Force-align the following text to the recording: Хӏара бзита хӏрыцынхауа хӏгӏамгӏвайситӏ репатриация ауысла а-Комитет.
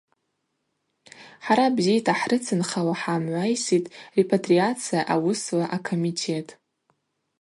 Хӏара 1.45 1.65
бзита 1.75 2.13
хӏрыцынхауа 2.19 2.93
хӏгӏамгӏвайситӏ 3.01 3.91
репатриация 4.17 5.01
ауысла 5.13 5.65
а-Комитет. 5.75 6.47